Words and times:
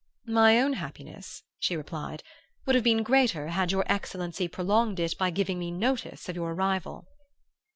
"'My 0.25 0.59
own 0.59 0.73
happiness,' 0.73 1.43
she 1.59 1.75
replied, 1.77 2.23
'would 2.65 2.73
have 2.73 2.83
been 2.83 3.03
greater 3.03 3.49
had 3.49 3.71
your 3.71 3.83
excellency 3.85 4.47
prolonged 4.47 4.99
it 4.99 5.15
by 5.15 5.29
giving 5.29 5.59
me 5.59 5.69
notice 5.69 6.27
of 6.27 6.35
your 6.35 6.55
arrival. 6.55 7.05